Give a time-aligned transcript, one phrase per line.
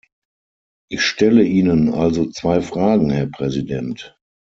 [0.89, 4.17] Ich stelle Ihnen also zwei Fragen, Herr Präsident.